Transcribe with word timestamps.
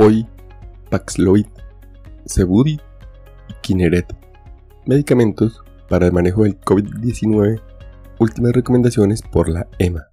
Hoy, 0.00 0.28
Paxlovid, 0.90 1.46
Cebudi 2.24 2.78
y 3.48 3.52
Kineret. 3.62 4.06
Medicamentos 4.86 5.60
para 5.88 6.06
el 6.06 6.12
manejo 6.12 6.44
del 6.44 6.56
COVID-19. 6.60 7.60
Últimas 8.20 8.52
recomendaciones 8.52 9.22
por 9.22 9.48
la 9.48 9.66
EMA. 9.80 10.06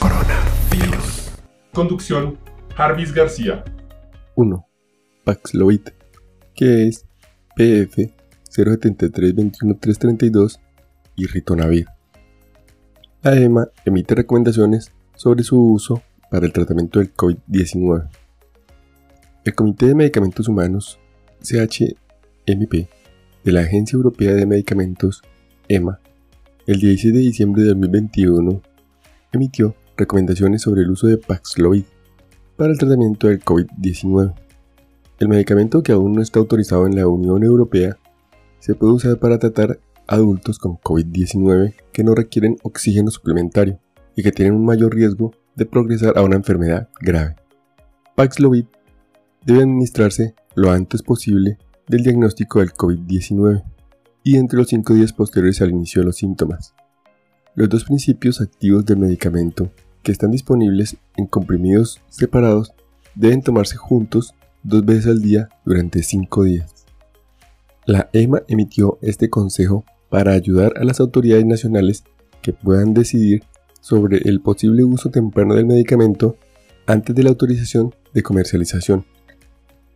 Coronavirus. 0.00 1.30
Conducción, 1.72 2.40
Jarvis 2.74 3.14
García. 3.14 3.62
1. 4.34 4.66
Paxlovid, 5.22 5.82
que 6.56 6.88
es 6.88 7.06
PF 7.54 8.12
073-21332 8.50 10.58
y 11.14 11.28
Ritonavir. 11.28 11.86
La 13.22 13.36
EMA 13.36 13.68
emite 13.84 14.16
recomendaciones 14.16 14.90
sobre 15.14 15.44
su 15.44 15.56
uso 15.56 16.02
para 16.28 16.44
el 16.44 16.52
tratamiento 16.52 16.98
del 16.98 17.14
COVID-19. 17.14 18.08
El 19.44 19.54
Comité 19.54 19.86
de 19.86 19.94
Medicamentos 19.94 20.48
Humanos, 20.48 20.98
CHMP, 21.40 22.88
de 23.44 23.52
la 23.52 23.60
Agencia 23.60 23.94
Europea 23.96 24.32
de 24.32 24.44
Medicamentos, 24.44 25.22
EMA, 25.68 26.00
el 26.66 26.80
16 26.80 27.14
de 27.14 27.20
diciembre 27.20 27.62
de 27.62 27.68
2021, 27.68 28.60
emitió 29.30 29.76
recomendaciones 29.96 30.62
sobre 30.62 30.82
el 30.82 30.90
uso 30.90 31.06
de 31.06 31.18
Paxlovid 31.18 31.84
para 32.56 32.72
el 32.72 32.78
tratamiento 32.78 33.28
del 33.28 33.40
COVID-19. 33.44 34.34
El 35.20 35.28
medicamento 35.28 35.84
que 35.84 35.92
aún 35.92 36.14
no 36.14 36.22
está 36.22 36.40
autorizado 36.40 36.88
en 36.88 36.96
la 36.96 37.06
Unión 37.06 37.44
Europea 37.44 37.96
se 38.58 38.74
puede 38.74 38.94
usar 38.94 39.18
para 39.18 39.38
tratar 39.38 39.78
adultos 40.06 40.58
con 40.58 40.78
COVID-19 40.78 41.74
que 41.92 42.04
no 42.04 42.14
requieren 42.14 42.56
oxígeno 42.62 43.10
suplementario 43.10 43.78
y 44.16 44.22
que 44.22 44.32
tienen 44.32 44.54
un 44.54 44.64
mayor 44.64 44.94
riesgo 44.94 45.32
de 45.54 45.66
progresar 45.66 46.16
a 46.16 46.22
una 46.22 46.36
enfermedad 46.36 46.88
grave. 47.00 47.36
Paxlovid 48.14 48.66
debe 49.44 49.60
administrarse 49.60 50.34
lo 50.54 50.70
antes 50.70 51.02
posible 51.02 51.58
del 51.88 52.02
diagnóstico 52.02 52.60
del 52.60 52.72
COVID-19 52.72 53.62
y 54.22 54.36
entre 54.36 54.58
los 54.58 54.68
5 54.68 54.94
días 54.94 55.12
posteriores 55.12 55.60
al 55.62 55.70
inicio 55.70 56.02
de 56.02 56.06
los 56.06 56.16
síntomas. 56.16 56.74
Los 57.54 57.68
dos 57.68 57.84
principios 57.84 58.40
activos 58.40 58.84
del 58.84 58.98
medicamento 58.98 59.70
que 60.02 60.12
están 60.12 60.30
disponibles 60.30 60.96
en 61.16 61.26
comprimidos 61.26 62.00
separados 62.08 62.72
deben 63.14 63.42
tomarse 63.42 63.76
juntos 63.76 64.34
dos 64.62 64.84
veces 64.84 65.06
al 65.06 65.20
día 65.20 65.48
durante 65.64 66.02
5 66.02 66.44
días. 66.44 66.81
La 67.84 68.08
EMA 68.12 68.42
emitió 68.46 68.98
este 69.02 69.28
consejo 69.28 69.84
para 70.08 70.32
ayudar 70.32 70.74
a 70.76 70.84
las 70.84 71.00
autoridades 71.00 71.44
nacionales 71.44 72.04
que 72.40 72.52
puedan 72.52 72.94
decidir 72.94 73.42
sobre 73.80 74.18
el 74.18 74.40
posible 74.40 74.84
uso 74.84 75.10
temprano 75.10 75.54
del 75.56 75.66
medicamento 75.66 76.36
antes 76.86 77.14
de 77.16 77.24
la 77.24 77.30
autorización 77.30 77.92
de 78.14 78.22
comercialización. 78.22 79.04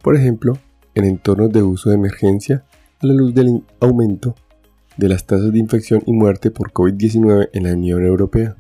Por 0.03 0.17
ejemplo, 0.17 0.59
en 0.97 1.05
entornos 1.05 1.53
de 1.53 1.62
uso 1.62 1.91
de 1.91 1.95
emergencia 1.95 2.64
a 3.01 3.07
la 3.07 3.14
luz 3.14 3.34
del 3.34 3.62
aumento 3.79 4.34
de 4.97 5.09
las 5.09 5.25
tasas 5.25 5.53
de 5.53 5.59
infección 5.59 6.03
y 6.07 6.12
muerte 6.12 6.51
por 6.51 6.73
COVID-19 6.73 7.51
en 7.53 7.62
la 7.64 7.75
Unión 7.75 8.05
Europea. 8.05 8.57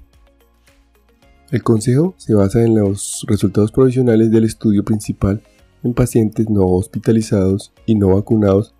El 1.50 1.62
consejo 1.64 2.14
se 2.16 2.34
basa 2.34 2.62
en 2.62 2.76
los 2.76 3.24
resultados 3.26 3.72
provisionales 3.72 4.30
del 4.30 4.44
estudio 4.44 4.84
principal 4.84 5.42
en 5.82 5.94
pacientes 5.94 6.48
no 6.48 6.66
hospitalizados 6.66 7.72
y 7.86 7.94
no 7.94 8.14
vacunados 8.14 8.74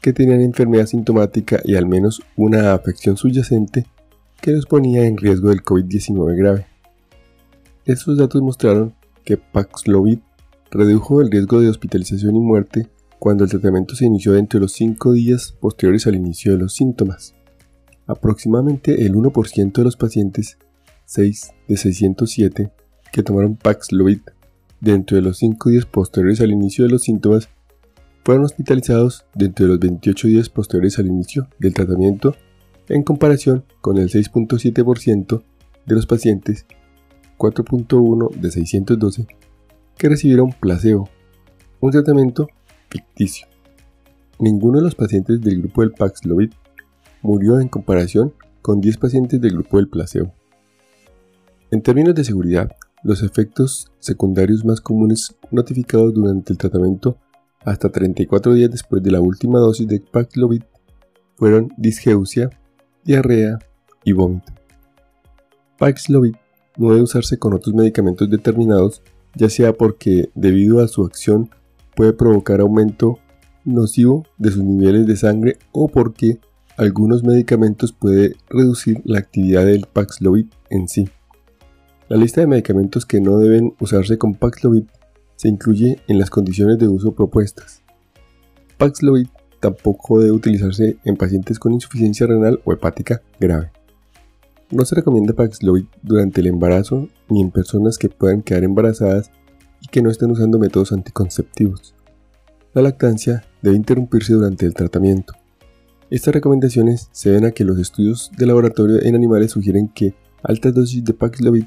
que 0.00 0.12
tenían 0.12 0.40
enfermedad 0.40 0.86
sintomática 0.86 1.60
y 1.64 1.74
al 1.74 1.86
menos 1.86 2.22
una 2.36 2.72
afección 2.72 3.16
subyacente 3.16 3.86
que 4.40 4.52
los 4.52 4.66
ponía 4.66 5.06
en 5.06 5.16
riesgo 5.16 5.48
del 5.48 5.62
COVID-19 5.62 6.36
grave. 6.36 6.66
Estos 7.84 8.18
datos 8.18 8.42
mostraron 8.42 8.94
que 9.24 9.36
Paxlovid 9.36 10.20
redujo 10.70 11.20
el 11.20 11.30
riesgo 11.30 11.60
de 11.60 11.68
hospitalización 11.68 12.36
y 12.36 12.40
muerte 12.40 12.88
cuando 13.18 13.44
el 13.44 13.50
tratamiento 13.50 13.94
se 13.94 14.06
inició 14.06 14.32
dentro 14.32 14.58
de 14.58 14.64
los 14.64 14.72
5 14.72 15.12
días 15.12 15.54
posteriores 15.58 16.06
al 16.06 16.14
inicio 16.14 16.52
de 16.52 16.58
los 16.58 16.74
síntomas. 16.74 17.34
Aproximadamente 18.06 19.04
el 19.04 19.14
1% 19.14 19.72
de 19.72 19.84
los 19.84 19.96
pacientes, 19.96 20.58
6 21.06 21.50
de 21.66 21.76
607, 21.76 22.70
que 23.12 23.22
tomaron 23.22 23.56
Paxlovid 23.56 24.20
dentro 24.80 25.16
de 25.16 25.22
los 25.22 25.38
5 25.38 25.70
días 25.70 25.86
posteriores 25.86 26.40
al 26.40 26.52
inicio 26.52 26.84
de 26.84 26.90
los 26.90 27.02
síntomas 27.02 27.48
fueron 28.28 28.44
hospitalizados 28.44 29.24
dentro 29.34 29.64
de 29.64 29.70
los 29.70 29.80
28 29.80 30.28
días 30.28 30.50
posteriores 30.50 30.98
al 30.98 31.06
inicio 31.06 31.48
del 31.58 31.72
tratamiento 31.72 32.34
en 32.90 33.02
comparación 33.02 33.64
con 33.80 33.96
el 33.96 34.10
6.7% 34.10 35.42
de 35.86 35.94
los 35.94 36.04
pacientes, 36.04 36.66
4.1 37.38 38.30
de 38.38 38.50
612, 38.50 39.26
que 39.96 40.08
recibieron 40.10 40.52
placebo, 40.52 41.08
un 41.80 41.90
tratamiento 41.90 42.48
ficticio. 42.90 43.46
Ninguno 44.38 44.80
de 44.80 44.84
los 44.84 44.94
pacientes 44.94 45.40
del 45.40 45.62
grupo 45.62 45.80
del 45.80 45.92
Paxlovid 45.92 46.50
murió 47.22 47.58
en 47.60 47.68
comparación 47.68 48.34
con 48.60 48.82
10 48.82 48.98
pacientes 48.98 49.40
del 49.40 49.52
grupo 49.52 49.78
del 49.78 49.88
placebo. 49.88 50.34
En 51.70 51.80
términos 51.80 52.14
de 52.14 52.24
seguridad, 52.24 52.76
los 53.02 53.22
efectos 53.22 53.90
secundarios 54.00 54.66
más 54.66 54.82
comunes 54.82 55.34
notificados 55.50 56.12
durante 56.12 56.52
el 56.52 56.58
tratamiento 56.58 57.16
hasta 57.64 57.90
34 57.90 58.54
días 58.54 58.70
después 58.70 59.02
de 59.02 59.10
la 59.10 59.20
última 59.20 59.58
dosis 59.58 59.86
de 59.86 60.00
Paxlovid 60.00 60.62
fueron 61.36 61.72
disgeusia, 61.76 62.50
diarrea 63.04 63.58
y 64.04 64.12
vómito. 64.12 64.52
Paxlovid 65.78 66.34
no 66.76 66.90
debe 66.90 67.02
usarse 67.02 67.38
con 67.38 67.54
otros 67.54 67.74
medicamentos 67.74 68.28
determinados, 68.30 69.02
ya 69.34 69.48
sea 69.48 69.72
porque 69.72 70.30
debido 70.34 70.80
a 70.80 70.88
su 70.88 71.04
acción 71.04 71.50
puede 71.94 72.12
provocar 72.12 72.60
aumento 72.60 73.18
nocivo 73.64 74.24
de 74.38 74.50
sus 74.50 74.64
niveles 74.64 75.06
de 75.06 75.16
sangre 75.16 75.56
o 75.72 75.88
porque 75.88 76.38
algunos 76.76 77.24
medicamentos 77.24 77.92
pueden 77.92 78.34
reducir 78.48 79.02
la 79.04 79.18
actividad 79.18 79.66
del 79.66 79.86
Paxlovid 79.92 80.46
en 80.70 80.88
sí. 80.88 81.08
La 82.08 82.16
lista 82.16 82.40
de 82.40 82.46
medicamentos 82.46 83.04
que 83.04 83.20
no 83.20 83.38
deben 83.38 83.74
usarse 83.80 84.16
con 84.16 84.34
Paxlovid 84.34 84.84
se 85.38 85.48
incluye 85.48 86.00
en 86.08 86.18
las 86.18 86.30
condiciones 86.30 86.78
de 86.78 86.88
uso 86.88 87.12
propuestas. 87.12 87.82
Paxlovid 88.76 89.28
tampoco 89.60 90.18
debe 90.18 90.32
utilizarse 90.32 90.98
en 91.04 91.16
pacientes 91.16 91.60
con 91.60 91.72
insuficiencia 91.72 92.26
renal 92.26 92.60
o 92.64 92.72
hepática 92.72 93.22
grave. 93.38 93.70
No 94.72 94.84
se 94.84 94.96
recomienda 94.96 95.34
Paxlovid 95.34 95.86
durante 96.02 96.40
el 96.40 96.48
embarazo 96.48 97.08
ni 97.28 97.40
en 97.40 97.52
personas 97.52 97.98
que 97.98 98.08
puedan 98.08 98.42
quedar 98.42 98.64
embarazadas 98.64 99.30
y 99.80 99.86
que 99.86 100.02
no 100.02 100.10
estén 100.10 100.32
usando 100.32 100.58
métodos 100.58 100.90
anticonceptivos. 100.90 101.94
La 102.74 102.82
lactancia 102.82 103.44
debe 103.62 103.76
interrumpirse 103.76 104.32
durante 104.32 104.66
el 104.66 104.74
tratamiento. 104.74 105.34
Estas 106.10 106.34
recomendaciones 106.34 107.10
se 107.12 107.30
deben 107.30 107.44
a 107.44 107.52
que 107.52 107.64
los 107.64 107.78
estudios 107.78 108.32
de 108.36 108.46
laboratorio 108.46 109.00
en 109.00 109.14
animales 109.14 109.52
sugieren 109.52 109.86
que 109.86 110.14
altas 110.42 110.74
dosis 110.74 111.04
de 111.04 111.14
Paxlovid 111.14 111.66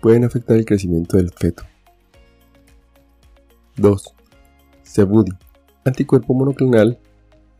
pueden 0.00 0.22
afectar 0.22 0.56
el 0.56 0.64
crecimiento 0.64 1.16
del 1.16 1.30
feto. 1.30 1.64
2. 3.78 4.14
Cebudi, 4.82 5.32
anticuerpo 5.84 6.34
monoclonal, 6.34 6.98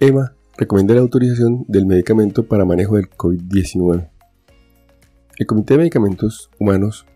EMA, 0.01 0.35
recomienda 0.57 0.95
la 0.95 1.01
autorización 1.01 1.65
del 1.69 1.87
medicamento 1.87 2.47
para 2.47 2.65
manejo 2.65 2.97
del 2.97 3.09
COVID-19. 3.09 4.11
El 5.39 5.47
Comité 5.47 5.75
de 5.75 5.79
Medicamentos 5.79 6.51
Humanos 6.59 7.07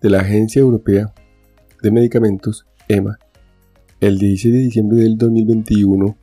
de 0.00 0.10
la 0.10 0.20
Agencia 0.20 0.60
Europea 0.60 1.14
de 1.82 1.90
Medicamentos, 1.92 2.66
EMA, 2.88 3.18
el 4.00 4.18
16 4.18 4.54
de 4.54 4.60
diciembre 4.60 4.98
del 4.98 5.16
2021, 5.16 6.16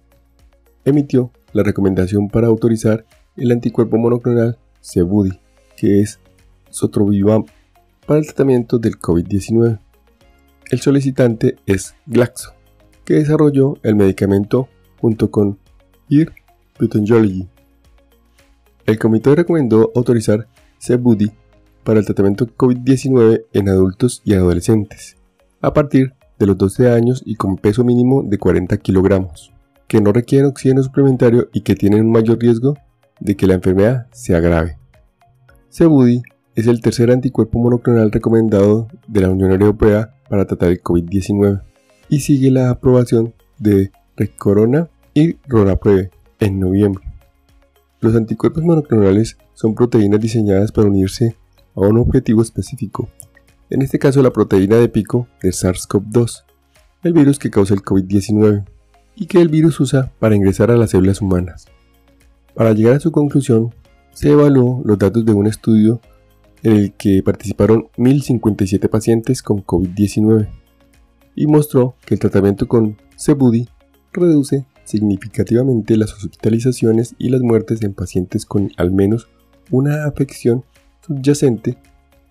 emitió 0.84 1.32
la 1.54 1.64
recomendación 1.64 2.28
para 2.28 2.48
autorizar 2.48 3.06
el 3.38 3.52
anticuerpo 3.52 3.98
monoclonal 3.98 4.58
Cebudi, 4.82 5.40
que 5.78 6.02
es 6.02 6.20
Sotrovimab, 6.70 7.46
para 8.06 8.20
el 8.20 8.26
tratamiento 8.26 8.80
del 8.80 8.98
COVID-19. 9.00 9.80
El 10.70 10.82
solicitante 10.82 11.56
es 11.66 11.96
Glaxo, 12.08 12.54
que 13.06 13.14
desarrolló 13.14 13.78
el 13.84 13.96
medicamento 13.96 14.68
junto 15.00 15.32
con 15.32 15.60
IR 16.10 16.34
Butonjology. 16.78 17.48
El 18.86 19.00
comité 19.00 19.34
recomendó 19.34 19.94
autorizar 19.96 20.50
Cebudi 20.78 21.32
para 21.86 22.00
el 22.00 22.06
tratamiento 22.06 22.48
COVID-19 22.48 23.46
en 23.54 23.70
adultos 23.70 24.22
y 24.26 24.34
adolescentes, 24.34 25.16
a 25.62 25.72
partir 25.72 26.16
de 26.38 26.48
los 26.48 26.58
12 26.58 26.92
años 26.92 27.24
y 27.26 27.36
con 27.36 27.56
peso 27.56 27.86
mínimo 27.86 28.22
de 28.24 28.38
40 28.38 28.76
kilogramos, 28.76 29.54
que 29.88 30.02
no 30.02 30.12
requieren 30.12 30.50
oxígeno 30.50 30.84
suplementario 30.84 31.48
y 31.54 31.62
que 31.62 31.76
tienen 31.76 32.02
un 32.02 32.12
mayor 32.12 32.40
riesgo 32.40 32.76
de 33.22 33.38
que 33.38 33.48
la 33.48 33.54
enfermedad 33.54 34.08
se 34.12 34.36
agrave. 34.36 34.78
Cebudi 35.70 36.24
es 36.56 36.68
el 36.68 36.82
tercer 36.82 37.10
anticuerpo 37.10 37.58
monoclonal 37.58 38.12
recomendado 38.12 38.90
de 39.08 39.22
la 39.22 39.30
Unión 39.30 39.52
Europea 39.54 40.12
para 40.30 40.46
tratar 40.46 40.70
el 40.70 40.82
COVID-19 40.82 41.62
y 42.10 42.20
sigue 42.22 42.52
la 42.52 42.70
aprobación 42.70 43.34
de 43.58 43.92
Recorona 44.16 44.90
y 45.14 45.38
Ronapreve 45.48 46.12
en 46.40 46.60
noviembre. 46.60 47.04
Los 48.00 48.16
anticuerpos 48.16 48.64
monoclonales 48.64 49.38
son 49.54 49.74
proteínas 49.74 50.20
diseñadas 50.20 50.72
para 50.72 50.88
unirse 50.88 51.36
a 51.76 51.82
un 51.82 51.98
objetivo 51.98 52.42
específico, 52.42 53.10
en 53.70 53.82
este 53.82 54.00
caso 54.00 54.22
la 54.22 54.32
proteína 54.32 54.78
de 54.78 54.90
pico 54.90 55.28
de 55.42 55.50
SARS-CoV-2, 55.50 56.44
el 57.04 57.14
virus 57.14 57.40
que 57.40 57.50
causa 57.50 57.74
el 57.74 57.82
COVID-19, 57.82 58.66
y 59.16 59.26
que 59.26 59.42
el 59.42 59.50
virus 59.50 59.80
usa 59.80 60.12
para 60.20 60.36
ingresar 60.36 60.72
a 60.72 60.78
las 60.78 60.92
células 60.92 61.22
humanas. 61.22 61.66
Para 62.54 62.74
llegar 62.74 62.96
a 62.96 63.00
su 63.00 63.12
conclusión, 63.12 63.74
se 64.14 64.32
evaluó 64.32 64.82
los 64.86 64.98
datos 64.98 65.26
de 65.26 65.34
un 65.34 65.48
estudio 65.48 66.02
en 66.64 66.74
el 66.74 66.94
que 66.94 67.22
participaron 67.24 67.88
1.057 67.98 68.90
pacientes 68.90 69.42
con 69.42 69.64
COVID-19 69.66 70.50
y 71.36 71.48
mostró 71.48 71.96
que 72.06 72.16
el 72.16 72.20
tratamiento 72.20 72.68
con 72.68 72.98
Cebudi 73.16 73.68
reduce 74.12 74.66
significativamente 74.84 75.98
las 75.98 76.14
hospitalizaciones 76.14 77.16
y 77.18 77.30
las 77.30 77.42
muertes 77.42 77.84
en 77.84 77.94
pacientes 77.94 78.46
con 78.46 78.72
al 78.78 78.92
menos 78.92 79.28
una 79.70 80.06
afección 80.06 80.64
subyacente 81.06 81.78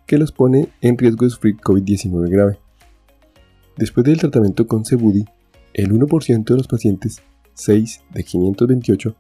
que 0.06 0.19
los 0.19 0.32
pone 0.32 0.69
en 0.81 0.96
riesgo 0.96 1.25
de 1.25 1.31
sufrir 1.31 1.56
COVID-19 1.56 2.31
grave. 2.31 2.58
Después 3.76 4.05
del 4.05 4.19
tratamiento 4.19 4.67
con 4.67 4.84
Cebudi, 4.84 5.25
el 5.75 5.93
1% 5.93 6.44
de 6.44 6.56
los 6.56 6.67
pacientes, 6.67 7.23
6 7.55 8.02
de 8.11 8.25
528, 8.25 9.14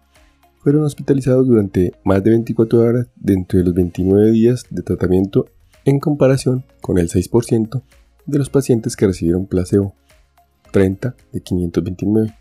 fueron 0.66 0.82
hospitalizados 0.82 1.46
durante 1.46 1.94
más 2.02 2.24
de 2.24 2.30
24 2.30 2.80
horas 2.80 3.06
dentro 3.14 3.56
de 3.56 3.66
los 3.66 3.72
29 3.72 4.32
días 4.32 4.64
de 4.68 4.82
tratamiento 4.82 5.46
en 5.84 6.00
comparación 6.00 6.64
con 6.80 6.98
el 6.98 7.08
6% 7.08 7.82
de 8.26 8.38
los 8.38 8.50
pacientes 8.50 8.96
que 8.96 9.06
recibieron 9.06 9.46
placebo, 9.46 9.94
30 10.72 11.14
de 11.32 11.40
529, 11.40 12.34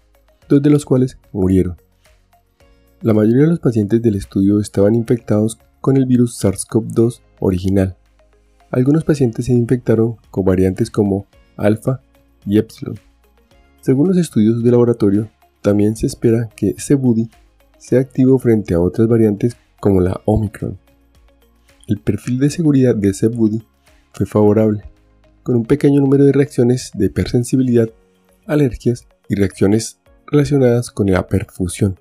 dos 0.50 0.60
de 0.60 0.69
los 0.72 0.86
cuales 0.86 1.19
murieron. 1.33 1.77
La 3.04 3.13
mayoría 3.13 3.44
de 3.44 3.50
los 3.50 3.60
pacientes 3.60 4.01
del 4.01 4.16
estudio 4.16 4.60
estaban 4.60 4.95
infectados 4.95 5.60
con 5.80 5.95
el 5.95 6.07
virus 6.07 6.44
SARS-CoV-2 6.44 7.22
original. 7.39 7.95
Algunos 8.72 9.04
pacientes 9.04 9.45
se 9.45 9.54
infectaron 9.54 10.16
con 10.31 10.45
variantes 10.45 10.89
como 10.89 11.27
alfa 11.57 12.01
y 12.44 12.57
epsilon. 12.57 12.98
Según 13.81 14.07
los 14.07 14.18
estudios 14.18 14.63
de 14.63 14.72
laboratorio, 14.72 15.30
también 15.62 15.95
se 15.95 16.07
espera 16.07 16.50
que 16.56 16.74
Cebudi 16.80 17.30
sea 17.86 18.00
activo 18.00 18.40
frente 18.40 18.74
a 18.74 18.80
otras 18.80 19.08
variantes 19.08 19.56
como 19.80 20.02
la 20.02 20.20
Omicron. 20.26 20.80
El 21.88 22.00
perfil 22.00 22.40
de 22.40 22.50
seguridad 22.50 22.96
de 22.96 23.14
Cebudi 23.14 23.62
fue 24.12 24.26
favorable, 24.26 24.82
con 25.44 25.56
un 25.56 25.66
pequeño 25.66 26.02
número 26.02 26.24
de 26.26 26.32
reacciones 26.32 26.90
de 26.96 27.06
hipersensibilidad, 27.06 27.88
alergias 28.48 29.08
y 29.30 29.36
reacciones 29.36 30.00
relacionadas 30.26 30.90
con 30.90 31.12
la 31.12 31.28
perfusión. 31.28 32.00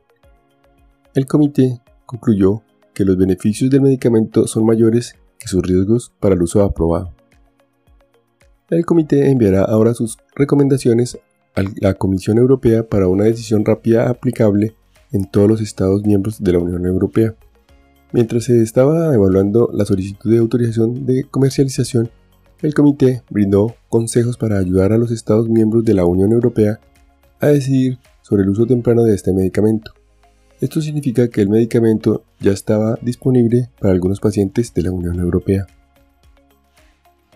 El 1.15 1.27
comité 1.27 1.83
concluyó 2.07 2.63
que 2.95 3.05
los 3.05 3.19
beneficios 3.19 3.69
del 3.69 3.83
medicamento 3.83 4.47
son 4.47 4.65
mayores 4.65 5.17
que 5.39 5.49
sus 5.49 5.63
riesgos 5.63 6.15
para 6.19 6.35
el 6.35 6.43
uso 6.43 6.63
aprobado. 6.63 7.13
El 8.71 8.87
comité 8.87 9.31
enviará 9.31 9.65
ahora 9.65 9.93
sus 9.93 10.17
recomendaciones 10.35 11.19
a 11.55 11.63
la 11.83 11.93
Comisión 11.93 12.39
Europea 12.39 12.89
para 12.89 13.07
una 13.07 13.25
decisión 13.25 13.67
rápida 13.67 14.09
aplicable 14.09 14.75
en 15.15 15.25
todos 15.25 15.49
los 15.49 15.61
Estados 15.61 16.05
miembros 16.05 16.43
de 16.43 16.53
la 16.53 16.59
Unión 16.59 16.85
Europea. 16.85 17.35
Mientras 18.13 18.45
se 18.45 18.61
estaba 18.63 19.15
evaluando 19.15 19.71
la 19.73 19.85
solicitud 19.85 20.31
de 20.31 20.39
autorización 20.39 21.07
de 21.07 21.25
comercialización, 21.25 22.11
el 22.63 22.75
comité 22.75 23.23
brindó 23.31 23.75
consejos 23.89 24.37
para 24.37 24.59
ayudar 24.59 24.93
a 24.93 24.99
los 24.99 25.11
Estados 25.11 25.49
miembros 25.49 25.85
de 25.85 25.95
la 25.95 26.05
Unión 26.05 26.33
Europea 26.33 26.81
a 27.41 27.49
decidir 27.49 27.99
sobre 28.23 28.43
el 28.43 28.51
uso 28.51 28.67
temprano 28.67 29.05
de 29.05 29.15
este 29.15 29.33
medicamento. 29.33 29.93
Esto 30.61 30.81
significa 30.81 31.29
que 31.29 31.43
el 31.43 31.49
medicamento 31.49 32.25
ya 32.41 32.53
estaba 32.53 32.99
disponible 33.03 33.71
para 33.81 33.93
algunos 33.93 34.21
pacientes 34.21 34.73
de 34.75 34.83
la 34.83 34.91
Unión 34.91 35.21
Europea. 35.21 35.67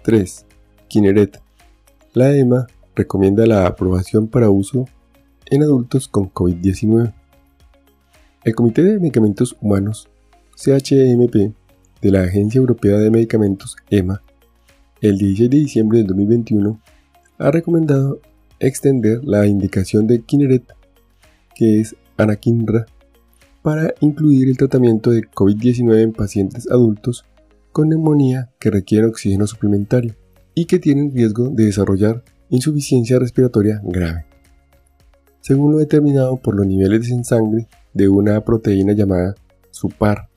3. 0.03 0.47
Kineret. 0.89 1.41
La 2.15 2.35
EMA 2.35 2.67
recomienda 2.97 3.47
la 3.47 3.67
aprobación 3.67 4.29
para 4.29 4.51
uso 4.51 4.87
en 5.47 5.63
adultos 5.63 6.09
con 6.09 6.33
COVID-19. 6.33 7.13
El 8.49 8.55
Comité 8.55 8.83
de 8.83 8.99
Medicamentos 8.99 9.59
Humanos, 9.61 10.09
CHMP, 10.57 11.53
de 12.01 12.11
la 12.11 12.23
Agencia 12.23 12.59
Europea 12.59 12.97
de 12.97 13.11
Medicamentos, 13.11 13.77
EMA, 13.91 14.23
el 15.03 15.19
16 15.19 15.51
de 15.51 15.57
diciembre 15.59 15.99
del 15.99 16.07
2021, 16.07 16.81
ha 17.37 17.51
recomendado 17.51 18.23
extender 18.59 19.23
la 19.23 19.47
indicación 19.47 20.07
de 20.07 20.23
Kineret, 20.23 20.65
que 21.55 21.81
es 21.81 21.95
anakinra, 22.17 22.87
para 23.61 23.93
incluir 24.01 24.49
el 24.49 24.57
tratamiento 24.57 25.11
de 25.11 25.25
COVID-19 25.25 26.01
en 26.01 26.13
pacientes 26.15 26.71
adultos 26.71 27.27
con 27.71 27.91
neumonía 27.91 28.51
que 28.59 28.71
requieren 28.71 29.11
oxígeno 29.11 29.47
suplementario 29.47 30.17
y 30.55 30.65
que 30.65 30.79
tienen 30.79 31.15
riesgo 31.15 31.51
de 31.51 31.67
desarrollar 31.67 32.25
insuficiencia 32.49 33.19
respiratoria 33.19 33.83
grave. 33.85 34.28
Según 35.41 35.73
lo 35.73 35.79
determinado 35.79 36.37
por 36.37 36.55
los 36.55 36.67
niveles 36.67 37.11
en 37.11 37.25
sangre 37.25 37.69
de 37.95 38.09
una 38.09 38.45
proteína 38.45 38.93
llamada 38.93 39.35
SUPAR, 39.71 40.29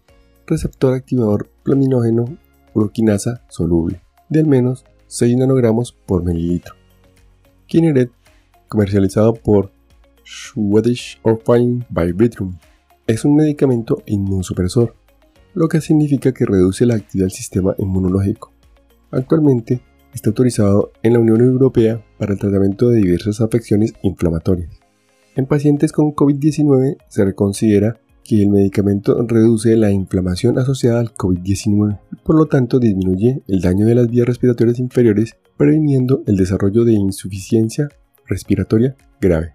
receptor 0.47 0.93
activador 0.93 1.49
plaminógeno 1.63 2.37
uroquinasa 2.73 3.43
soluble, 3.49 4.01
de 4.29 4.39
al 4.39 4.47
menos 4.47 4.85
6 5.07 5.37
nanogramos 5.37 5.91
por 5.91 6.23
mililitro. 6.23 6.75
Kineret, 7.67 8.11
comercializado 8.67 9.33
por 9.33 9.71
Swedish 10.23 11.19
Orphan 11.23 11.85
by 11.89 12.13
Vitrum, 12.13 12.57
es 13.07 13.25
un 13.25 13.35
medicamento 13.35 14.03
inmunosupresor, 14.05 14.95
lo 15.53 15.67
que 15.67 15.81
significa 15.81 16.33
que 16.33 16.45
reduce 16.45 16.85
la 16.85 16.95
actividad 16.95 17.25
del 17.25 17.31
sistema 17.31 17.75
inmunológico. 17.77 18.51
Actualmente 19.11 19.81
está 20.13 20.29
autorizado 20.29 20.91
en 21.03 21.13
la 21.13 21.19
Unión 21.19 21.41
Europea 21.41 22.03
para 22.17 22.33
el 22.33 22.39
tratamiento 22.39 22.89
de 22.89 22.97
diversas 22.97 23.41
afecciones 23.41 23.93
inflamatorias. 24.01 24.80
En 25.33 25.45
pacientes 25.45 25.93
con 25.93 26.13
COVID-19 26.13 26.97
se 27.07 27.23
reconsidera 27.23 28.01
que 28.23 28.41
el 28.41 28.49
medicamento 28.49 29.25
reduce 29.25 29.77
la 29.77 29.89
inflamación 29.89 30.59
asociada 30.59 30.99
al 30.99 31.13
COVID-19 31.13 31.99
y 32.11 32.15
por 32.17 32.35
lo 32.35 32.47
tanto 32.47 32.79
disminuye 32.79 33.41
el 33.47 33.61
daño 33.61 33.85
de 33.85 33.95
las 33.95 34.09
vías 34.09 34.27
respiratorias 34.27 34.77
inferiores 34.79 35.37
previniendo 35.55 36.21
el 36.27 36.35
desarrollo 36.35 36.83
de 36.83 36.93
insuficiencia 36.93 37.87
respiratoria 38.27 38.97
grave. 39.21 39.53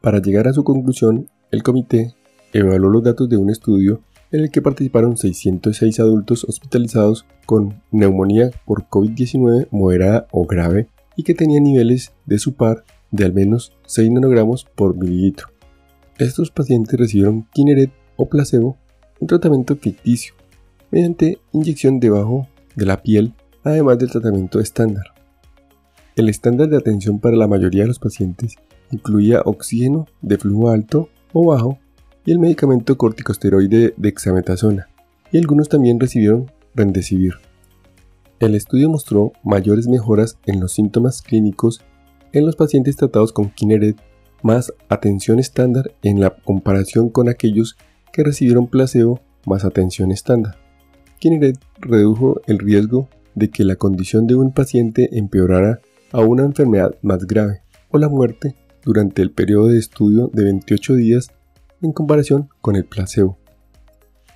Para 0.00 0.22
llegar 0.22 0.46
a 0.46 0.52
su 0.52 0.62
conclusión, 0.62 1.28
el 1.50 1.64
comité 1.64 2.14
evaluó 2.52 2.88
los 2.88 3.02
datos 3.02 3.28
de 3.28 3.36
un 3.36 3.50
estudio 3.50 4.02
en 4.30 4.40
el 4.40 4.50
que 4.52 4.62
participaron 4.62 5.16
606 5.16 5.98
adultos 5.98 6.44
hospitalizados 6.44 7.26
con 7.44 7.82
neumonía 7.90 8.50
por 8.64 8.88
COVID-19 8.88 9.66
moderada 9.72 10.28
o 10.30 10.46
grave 10.46 10.88
y 11.16 11.24
que 11.24 11.34
tenían 11.34 11.64
niveles 11.64 12.12
de 12.24 12.38
SUPAR 12.38 12.84
de 13.12 13.24
al 13.24 13.32
menos 13.32 13.72
6 13.86 14.10
nanogramos 14.10 14.64
por 14.64 14.96
mililitro. 14.96 15.48
Estos 16.18 16.50
pacientes 16.50 16.98
recibieron 16.98 17.46
Kineret 17.52 17.92
o 18.16 18.28
placebo, 18.28 18.76
un 19.20 19.28
tratamiento 19.28 19.76
ficticio, 19.76 20.34
mediante 20.90 21.38
inyección 21.52 22.00
debajo 22.00 22.48
de 22.74 22.86
la 22.86 23.02
piel, 23.02 23.34
además 23.62 23.98
del 23.98 24.10
tratamiento 24.10 24.58
estándar. 24.58 25.04
El 26.16 26.28
estándar 26.28 26.68
de 26.68 26.76
atención 26.76 27.20
para 27.20 27.36
la 27.36 27.46
mayoría 27.46 27.82
de 27.82 27.88
los 27.88 27.98
pacientes 27.98 28.56
incluía 28.90 29.42
oxígeno 29.44 30.06
de 30.20 30.38
flujo 30.38 30.70
alto 30.70 31.08
o 31.32 31.46
bajo 31.46 31.78
y 32.24 32.32
el 32.32 32.38
medicamento 32.38 32.96
corticosteroide 32.96 33.94
dexametasona, 33.96 34.88
y 35.30 35.38
algunos 35.38 35.68
también 35.68 35.98
recibieron 35.98 36.50
Remdesivir. 36.74 37.34
El 38.40 38.54
estudio 38.54 38.88
mostró 38.88 39.32
mayores 39.44 39.88
mejoras 39.88 40.38
en 40.46 40.60
los 40.60 40.72
síntomas 40.72 41.20
clínicos 41.22 41.82
en 42.32 42.46
los 42.46 42.56
pacientes 42.56 42.96
tratados 42.96 43.32
con 43.32 43.50
Kineret 43.50 43.96
más 44.42 44.72
atención 44.88 45.38
estándar 45.38 45.94
en 46.02 46.20
la 46.20 46.30
comparación 46.30 47.08
con 47.08 47.28
aquellos 47.28 47.76
que 48.12 48.24
recibieron 48.24 48.66
placebo 48.66 49.20
más 49.46 49.64
atención 49.64 50.10
estándar. 50.10 50.56
Kineret 51.18 51.58
redujo 51.80 52.40
el 52.46 52.58
riesgo 52.58 53.08
de 53.34 53.50
que 53.50 53.64
la 53.64 53.76
condición 53.76 54.26
de 54.26 54.34
un 54.34 54.52
paciente 54.52 55.08
empeorara 55.16 55.80
a 56.10 56.20
una 56.20 56.44
enfermedad 56.44 56.94
más 57.02 57.26
grave 57.26 57.62
o 57.90 57.98
la 57.98 58.08
muerte 58.08 58.56
durante 58.84 59.22
el 59.22 59.30
periodo 59.30 59.68
de 59.68 59.78
estudio 59.78 60.30
de 60.32 60.44
28 60.44 60.94
días 60.94 61.30
en 61.80 61.92
comparación 61.92 62.48
con 62.60 62.76
el 62.76 62.84
placebo. 62.84 63.38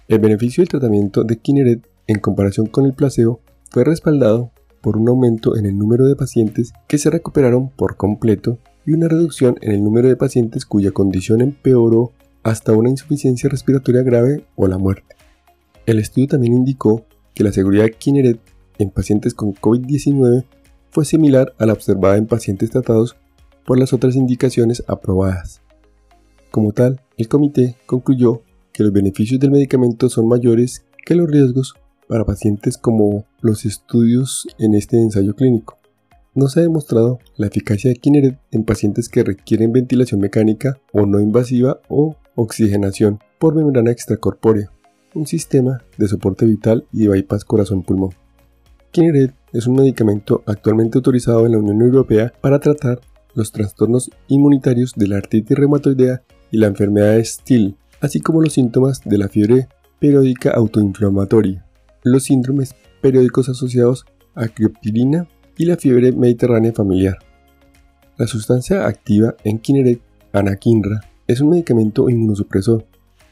El 0.08 0.20
beneficio 0.20 0.62
del 0.62 0.68
tratamiento 0.68 1.24
de 1.24 1.38
Kineret 1.38 1.86
en 2.06 2.20
comparación 2.20 2.66
con 2.66 2.86
el 2.86 2.94
placebo 2.94 3.40
fue 3.70 3.84
respaldado 3.84 4.52
por 4.86 4.98
un 4.98 5.08
aumento 5.08 5.56
en 5.56 5.66
el 5.66 5.76
número 5.76 6.06
de 6.06 6.14
pacientes 6.14 6.72
que 6.86 6.98
se 6.98 7.10
recuperaron 7.10 7.70
por 7.70 7.96
completo 7.96 8.60
y 8.86 8.92
una 8.92 9.08
reducción 9.08 9.56
en 9.60 9.72
el 9.72 9.82
número 9.82 10.06
de 10.06 10.14
pacientes 10.14 10.64
cuya 10.64 10.92
condición 10.92 11.40
empeoró 11.40 12.12
hasta 12.44 12.70
una 12.70 12.88
insuficiencia 12.88 13.50
respiratoria 13.50 14.02
grave 14.02 14.44
o 14.54 14.68
la 14.68 14.78
muerte. 14.78 15.16
El 15.86 15.98
estudio 15.98 16.28
también 16.28 16.54
indicó 16.54 17.04
que 17.34 17.42
la 17.42 17.50
seguridad 17.50 17.88
Kineret 17.98 18.38
en 18.78 18.90
pacientes 18.90 19.34
con 19.34 19.54
COVID-19 19.54 20.44
fue 20.92 21.04
similar 21.04 21.52
a 21.58 21.66
la 21.66 21.72
observada 21.72 22.16
en 22.16 22.28
pacientes 22.28 22.70
tratados 22.70 23.16
por 23.66 23.80
las 23.80 23.92
otras 23.92 24.14
indicaciones 24.14 24.84
aprobadas. 24.86 25.62
Como 26.52 26.70
tal, 26.70 27.00
el 27.16 27.26
comité 27.26 27.74
concluyó 27.86 28.42
que 28.72 28.84
los 28.84 28.92
beneficios 28.92 29.40
del 29.40 29.50
medicamento 29.50 30.08
son 30.08 30.28
mayores 30.28 30.86
que 31.04 31.16
los 31.16 31.28
riesgos 31.28 31.74
para 32.08 32.24
pacientes 32.24 32.78
como 32.78 33.24
los 33.40 33.64
estudios 33.64 34.46
en 34.58 34.74
este 34.74 34.98
ensayo 34.98 35.34
clínico. 35.34 35.78
No 36.34 36.48
se 36.48 36.60
ha 36.60 36.62
demostrado 36.62 37.18
la 37.36 37.46
eficacia 37.46 37.90
de 37.90 37.96
Kineret 37.96 38.38
en 38.50 38.64
pacientes 38.64 39.08
que 39.08 39.24
requieren 39.24 39.72
ventilación 39.72 40.20
mecánica 40.20 40.78
o 40.92 41.06
no 41.06 41.20
invasiva 41.20 41.80
o 41.88 42.16
oxigenación 42.34 43.20
por 43.38 43.54
membrana 43.54 43.90
extracorpórea, 43.90 44.70
un 45.14 45.26
sistema 45.26 45.82
de 45.96 46.08
soporte 46.08 46.44
vital 46.44 46.86
y 46.92 47.06
bypass 47.08 47.44
corazón-pulmón. 47.44 48.10
Kineret 48.90 49.34
es 49.52 49.66
un 49.66 49.76
medicamento 49.76 50.42
actualmente 50.46 50.98
autorizado 50.98 51.46
en 51.46 51.52
la 51.52 51.58
Unión 51.58 51.80
Europea 51.82 52.32
para 52.40 52.60
tratar 52.60 53.00
los 53.34 53.52
trastornos 53.52 54.10
inmunitarios 54.28 54.92
de 54.94 55.08
la 55.08 55.16
artritis 55.18 55.56
reumatoidea 55.56 56.22
y 56.50 56.58
la 56.58 56.66
enfermedad 56.66 57.16
de 57.16 57.24
Still, 57.24 57.76
así 58.00 58.20
como 58.20 58.42
los 58.42 58.54
síntomas 58.54 59.02
de 59.04 59.18
la 59.18 59.28
fiebre 59.28 59.68
periódica 60.00 60.50
autoinflamatoria, 60.50 61.65
los 62.10 62.24
síndromes 62.24 62.76
periódicos 63.00 63.48
asociados 63.48 64.06
a 64.36 64.46
criopirina 64.46 65.26
y 65.58 65.64
la 65.64 65.76
fiebre 65.76 66.12
mediterránea 66.12 66.72
familiar. 66.72 67.18
La 68.16 68.28
sustancia 68.28 68.86
activa 68.86 69.34
en 69.42 69.58
Kineret, 69.58 70.00
anakinra, 70.32 71.00
es 71.26 71.40
un 71.40 71.50
medicamento 71.50 72.08
inmunosupresor, 72.08 72.86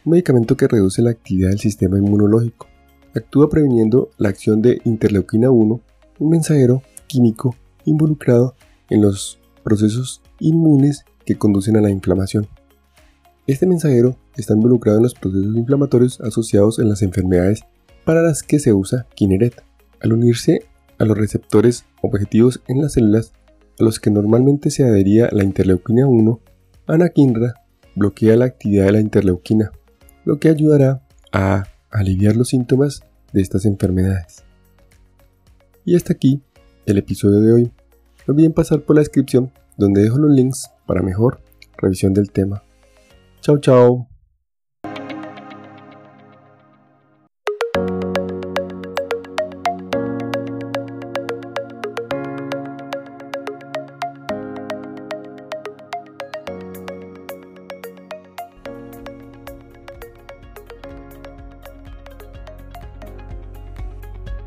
un 0.04 0.10
medicamento 0.10 0.56
que 0.56 0.66
reduce 0.66 1.02
la 1.02 1.10
actividad 1.10 1.50
del 1.50 1.60
sistema 1.60 1.98
inmunológico. 1.98 2.66
Actúa 3.14 3.48
previniendo 3.48 4.10
la 4.18 4.30
acción 4.30 4.60
de 4.60 4.80
interleuquina 4.84 5.50
1, 5.50 5.80
un 6.18 6.28
mensajero 6.28 6.82
químico 7.06 7.54
involucrado 7.84 8.56
en 8.90 9.02
los 9.02 9.38
procesos 9.62 10.20
inmunes 10.40 11.04
que 11.24 11.36
conducen 11.36 11.76
a 11.76 11.80
la 11.80 11.90
inflamación. 11.90 12.48
Este 13.46 13.66
mensajero 13.66 14.16
está 14.36 14.54
involucrado 14.54 14.98
en 14.98 15.04
los 15.04 15.14
procesos 15.14 15.54
inflamatorios 15.54 16.20
asociados 16.20 16.80
en 16.80 16.88
las 16.88 17.02
enfermedades 17.02 17.62
para 18.04 18.22
las 18.22 18.42
que 18.42 18.58
se 18.58 18.72
usa 18.72 19.06
Kineret. 19.14 19.62
Al 20.00 20.12
unirse 20.12 20.66
a 20.98 21.04
los 21.04 21.16
receptores 21.16 21.86
objetivos 22.02 22.62
en 22.68 22.82
las 22.82 22.92
células 22.92 23.32
a 23.80 23.84
los 23.84 23.98
que 23.98 24.10
normalmente 24.10 24.70
se 24.70 24.84
adhería 24.84 25.28
la 25.32 25.42
interleuquina 25.42 26.06
1, 26.06 26.40
anakinra 26.86 27.54
bloquea 27.96 28.36
la 28.36 28.44
actividad 28.44 28.86
de 28.86 28.92
la 28.92 29.00
interleuquina, 29.00 29.72
lo 30.24 30.38
que 30.38 30.48
ayudará 30.48 31.02
a 31.32 31.64
aliviar 31.90 32.36
los 32.36 32.48
síntomas 32.48 33.02
de 33.32 33.40
estas 33.40 33.64
enfermedades. 33.64 34.44
Y 35.84 35.96
hasta 35.96 36.12
aquí 36.12 36.42
el 36.86 36.98
episodio 36.98 37.40
de 37.40 37.52
hoy. 37.52 37.72
No 38.26 38.32
olviden 38.32 38.52
pasar 38.52 38.82
por 38.82 38.96
la 38.96 39.00
descripción 39.00 39.52
donde 39.76 40.02
dejo 40.02 40.18
los 40.18 40.30
links 40.30 40.70
para 40.86 41.02
mejor 41.02 41.40
revisión 41.76 42.14
del 42.14 42.30
tema. 42.30 42.62
Chao, 43.40 43.58
chao. 43.58 44.13